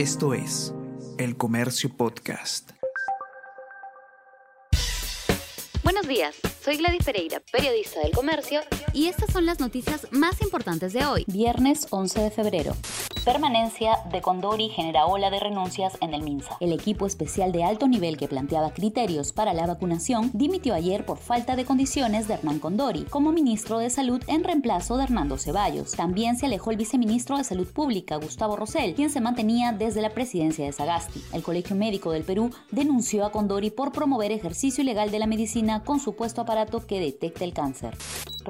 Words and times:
Esto 0.00 0.32
es 0.32 0.72
El 1.18 1.36
Comercio 1.36 1.94
Podcast. 1.94 2.70
Buenos 5.84 6.08
días, 6.08 6.36
soy 6.64 6.78
Gladys 6.78 7.04
Pereira, 7.04 7.42
periodista 7.52 8.00
del 8.00 8.12
Comercio, 8.12 8.62
y 8.94 9.08
estas 9.08 9.30
son 9.30 9.44
las 9.44 9.60
noticias 9.60 10.06
más 10.10 10.40
importantes 10.40 10.94
de 10.94 11.04
hoy, 11.04 11.24
viernes 11.26 11.86
11 11.90 12.18
de 12.18 12.30
febrero. 12.30 12.74
Permanencia 13.24 13.98
de 14.10 14.22
Condori 14.22 14.70
genera 14.70 15.04
ola 15.04 15.28
de 15.28 15.38
renuncias 15.38 15.98
en 16.00 16.14
el 16.14 16.22
MINSA. 16.22 16.56
El 16.58 16.72
equipo 16.72 17.06
especial 17.06 17.52
de 17.52 17.64
alto 17.64 17.86
nivel 17.86 18.16
que 18.16 18.28
planteaba 18.28 18.72
criterios 18.72 19.34
para 19.34 19.52
la 19.52 19.66
vacunación 19.66 20.30
dimitió 20.32 20.72
ayer 20.72 21.04
por 21.04 21.18
falta 21.18 21.54
de 21.54 21.66
condiciones 21.66 22.28
de 22.28 22.34
Hernán 22.34 22.60
Condori 22.60 23.02
como 23.04 23.30
ministro 23.30 23.78
de 23.78 23.90
Salud 23.90 24.22
en 24.26 24.42
reemplazo 24.42 24.96
de 24.96 25.04
Hernando 25.04 25.36
Ceballos. 25.36 25.92
También 25.92 26.38
se 26.38 26.46
alejó 26.46 26.70
el 26.70 26.78
viceministro 26.78 27.36
de 27.36 27.44
Salud 27.44 27.68
Pública, 27.68 28.16
Gustavo 28.16 28.56
Rosell, 28.56 28.94
quien 28.94 29.10
se 29.10 29.20
mantenía 29.20 29.72
desde 29.72 30.00
la 30.00 30.10
presidencia 30.10 30.64
de 30.64 30.72
Sagasti. 30.72 31.22
El 31.34 31.42
Colegio 31.42 31.76
Médico 31.76 32.12
del 32.12 32.24
Perú 32.24 32.50
denunció 32.70 33.26
a 33.26 33.32
Condori 33.32 33.70
por 33.70 33.92
promover 33.92 34.32
ejercicio 34.32 34.82
ilegal 34.82 35.10
de 35.10 35.18
la 35.18 35.26
medicina 35.26 35.84
con 35.84 36.00
supuesto 36.00 36.40
aparato 36.40 36.86
que 36.86 37.00
detecta 37.00 37.44
el 37.44 37.52
cáncer. 37.52 37.98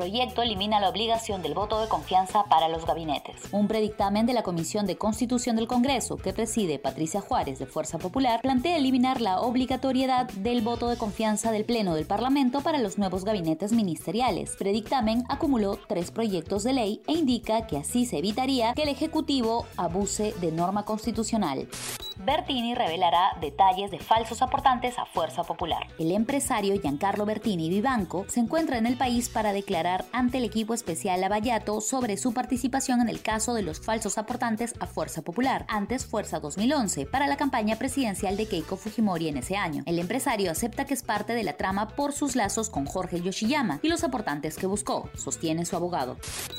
Proyecto 0.01 0.41
elimina 0.41 0.81
la 0.81 0.89
obligación 0.89 1.43
del 1.43 1.53
voto 1.53 1.79
de 1.79 1.87
confianza 1.87 2.45
para 2.45 2.71
los 2.71 2.87
gabinetes. 2.87 3.37
Un 3.53 3.69
predictamen 3.69 4.25
de 4.25 4.33
la 4.33 4.43
Comisión 4.43 4.87
de 4.87 4.97
Constitución 4.97 5.57
del 5.57 5.67
Congreso, 5.67 6.17
que 6.17 6.33
preside 6.33 6.79
Patricia 6.79 7.21
Juárez 7.21 7.59
de 7.59 7.67
Fuerza 7.67 7.99
Popular, 7.99 8.41
plantea 8.41 8.79
eliminar 8.79 9.21
la 9.21 9.43
obligatoriedad 9.43 10.27
del 10.31 10.63
voto 10.63 10.89
de 10.89 10.97
confianza 10.97 11.53
del 11.53 11.67
Pleno 11.67 11.95
del 11.95 12.07
Parlamento 12.07 12.63
para 12.63 12.79
los 12.79 12.97
nuevos 12.97 13.27
gabinetes 13.27 13.73
ministeriales. 13.73 14.57
Predictamen 14.57 15.25
acumuló 15.29 15.79
tres 15.87 16.11
proyectos 16.11 16.65
de 16.65 16.73
ley 16.73 17.03
e 17.07 17.13
indica 17.13 17.67
que 17.67 17.77
así 17.77 18.07
se 18.07 18.17
evitaría 18.17 18.73
que 18.73 18.85
el 18.85 18.89
Ejecutivo 18.89 19.67
abuse 19.77 20.33
de 20.41 20.51
norma 20.51 20.87
constitucional. 20.87 21.69
Bertini 22.23 22.75
revelará 22.75 23.35
detalles 23.41 23.91
de 23.91 23.99
falsos 23.99 24.43
aportantes 24.43 24.99
a 24.99 25.07
Fuerza 25.07 25.43
Popular. 25.43 25.87
El 25.99 26.13
empresario 26.13 26.79
Giancarlo 26.79 27.25
Bertini 27.25 27.71
Vivanco 27.71 28.27
se 28.29 28.41
encuentra 28.41 28.77
en 28.77 28.85
el 28.85 28.99
país 28.99 29.31
para 29.31 29.55
declarar 29.55 30.05
ante 30.13 30.37
el 30.37 30.45
equipo 30.45 30.75
especial 30.75 31.23
Lavallato 31.23 31.81
sobre 31.81 32.19
su 32.19 32.35
participación 32.35 33.01
en 33.01 33.09
el 33.09 33.23
caso 33.23 33.55
de 33.55 33.63
los 33.63 33.81
falsos 33.81 34.19
aportantes 34.19 34.75
a 34.81 34.87
Fuerza 34.87 35.23
Popular, 35.23 35.65
antes 35.69 36.05
Fuerza 36.05 36.41
2011, 36.41 37.07
para 37.07 37.27
la 37.27 37.39
campaña 37.39 37.77
presidencial 37.77 38.37
de 38.37 38.47
Keiko 38.47 38.77
Fujimori 38.77 39.29
en 39.29 39.39
ese 39.39 39.57
año. 39.57 39.83
El 39.87 39.99
empresario 39.99 40.51
acepta 40.51 40.85
que 40.85 40.93
es 40.93 41.03
parte 41.03 41.33
de 41.33 41.43
la 41.43 41.55
trama 41.55 41.89
por 41.89 42.13
sus 42.13 42.37
lazos 42.37 42.69
con 42.69 42.85
Jorge 42.85 43.23
Yoshiyama 43.23 43.81
y 43.83 43.89
los 43.89 44.05
aportantes 44.05 44.59
que 44.59 44.67
buscó, 44.67 45.09
sostiene 45.17 45.65
su 45.65 45.75
abogado. 45.75 46.19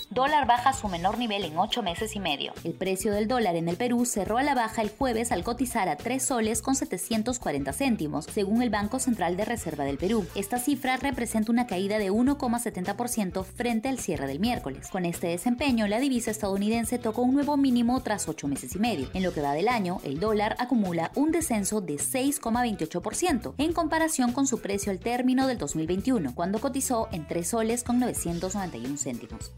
Dólar 0.10 0.48
baja 0.48 0.74
su 0.74 0.88
menor 0.88 1.20
nivel 1.20 1.46
en 1.46 1.60
ocho 1.60 1.84
meses 1.84 2.16
y 2.16 2.20
medio. 2.20 2.52
El 2.64 2.74
precio 2.74 3.14
del 3.14 3.28
dólar 3.28 3.56
en 3.56 3.70
el 3.70 3.78
Perú 3.78 4.06
cerró 4.06 4.40
a 4.40 4.44
la 4.44 4.56
baja 4.56 4.82
el 4.82 4.90
jueves 4.90 5.32
al 5.32 5.44
cotizar 5.52 5.90
a 5.90 5.98
3 5.98 6.24
soles 6.24 6.62
con 6.62 6.76
740 6.76 7.74
céntimos, 7.74 8.24
según 8.24 8.62
el 8.62 8.70
Banco 8.70 9.00
Central 9.00 9.36
de 9.36 9.44
Reserva 9.44 9.84
del 9.84 9.98
Perú. 9.98 10.26
Esta 10.34 10.60
cifra 10.60 10.96
representa 10.96 11.52
una 11.52 11.68
caída 11.68 12.00
de 12.00 12.10
1,70% 12.10 13.44
frente 13.44 13.90
al 13.90 14.00
cierre 14.00 14.28
del 14.28 14.40
miércoles. 14.40 14.88
Con 14.90 15.04
este 15.04 15.28
desempeño, 15.28 15.88
la 15.88 16.00
divisa 16.00 16.32
estadounidense 16.32 17.00
tocó 17.00 17.24
un 17.24 17.34
nuevo 17.34 17.58
mínimo 17.58 18.00
tras 18.00 18.30
8 18.30 18.48
meses 18.48 18.78
y 18.78 18.80
medio. 18.80 19.10
En 19.14 19.24
lo 19.24 19.34
que 19.34 19.42
va 19.42 19.52
del 19.52 19.68
año, 19.68 20.00
el 20.06 20.22
dólar 20.22 20.56
acumula 20.58 21.12
un 21.16 21.32
descenso 21.32 21.82
de 21.82 21.96
6,28% 21.96 23.54
en 23.58 23.74
comparación 23.74 24.32
con 24.32 24.48
su 24.48 24.62
precio 24.62 24.90
al 24.94 25.00
término 25.00 25.48
del 25.48 25.58
2021, 25.58 26.34
cuando 26.34 26.62
cotizó 26.62 27.10
en 27.12 27.28
3 27.28 27.46
soles 27.46 27.84
con 27.84 28.00
991 28.00 28.98
céntimos. 28.98 29.52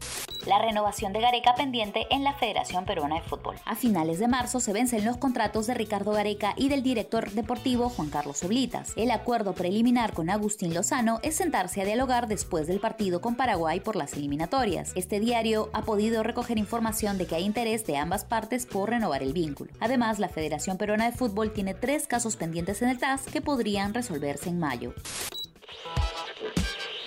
La 0.46 0.58
renovación 0.58 1.14
de 1.14 1.22
Gareca 1.22 1.54
pendiente 1.54 2.06
en 2.10 2.22
la 2.22 2.34
Federación 2.34 2.84
Peruana 2.84 3.14
de 3.14 3.22
Fútbol. 3.22 3.56
A 3.64 3.76
finales 3.76 4.18
de 4.18 4.28
marzo 4.28 4.60
se 4.60 4.74
vencen 4.74 5.04
los 5.04 5.16
contratos 5.16 5.66
de 5.66 5.72
Ricardo 5.72 6.12
Gareca 6.12 6.52
y 6.56 6.68
del 6.68 6.82
director 6.82 7.30
deportivo 7.30 7.88
Juan 7.88 8.10
Carlos 8.10 8.42
Oblitas. 8.42 8.92
El 8.96 9.10
acuerdo 9.10 9.54
preliminar 9.54 10.12
con 10.12 10.28
Agustín 10.28 10.74
Lozano 10.74 11.18
es 11.22 11.36
sentarse 11.36 11.80
a 11.80 11.86
dialogar 11.86 12.28
después 12.28 12.66
del 12.66 12.78
partido 12.78 13.22
con 13.22 13.36
Paraguay 13.36 13.80
por 13.80 13.96
las 13.96 14.12
eliminatorias. 14.12 14.92
Este 14.96 15.18
diario 15.18 15.70
ha 15.72 15.82
podido 15.82 16.22
recoger 16.22 16.58
información 16.58 17.16
de 17.16 17.26
que 17.26 17.36
hay 17.36 17.44
interés 17.44 17.86
de 17.86 17.96
ambas 17.96 18.26
partes 18.26 18.66
por 18.66 18.90
renovar 18.90 19.22
el 19.22 19.32
vínculo. 19.32 19.72
Además, 19.80 20.18
la 20.18 20.28
Federación 20.28 20.76
Peruana 20.76 21.06
de 21.06 21.16
Fútbol 21.16 21.54
tiene 21.54 21.72
tres 21.72 22.06
casos 22.06 22.36
pendientes 22.36 22.82
en 22.82 22.90
el 22.90 22.98
TAS 22.98 23.22
que 23.32 23.40
podrían 23.40 23.94
resolverse 23.94 24.50
en 24.50 24.58
mayo. 24.58 24.92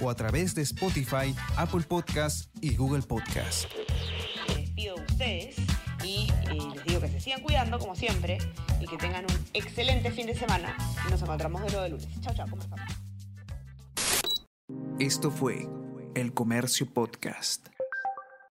o 0.00 0.10
a 0.10 0.14
través 0.14 0.54
de 0.54 0.62
Spotify, 0.62 1.34
Apple 1.56 1.82
Podcast 1.82 2.48
y 2.60 2.74
Google 2.76 3.02
Podcast. 3.02 3.66
Les 4.48 4.56
despido 4.56 4.96
de 4.96 5.02
ustedes 5.02 5.56
y 6.04 6.28
eh, 6.50 6.58
les 6.74 6.84
digo 6.84 7.00
que 7.00 7.08
se 7.08 7.20
sigan 7.20 7.40
cuidando 7.42 7.78
como 7.78 7.94
siempre 7.94 8.38
y 8.80 8.86
que 8.86 8.96
tengan 8.96 9.24
un 9.24 9.46
excelente 9.54 10.10
fin 10.10 10.26
de 10.26 10.34
semana. 10.34 10.76
Nos 11.10 11.22
encontramos 11.22 11.62
de 11.62 11.68
nuevo 11.68 11.82
de 11.82 11.88
lunes. 11.90 12.08
Chao, 12.20 12.34
chao, 12.34 12.48
conversamos. 12.48 12.86
Esto 14.98 15.30
fue 15.30 15.68
El 16.14 16.32
Comercio 16.32 16.86
Podcast. 16.86 17.75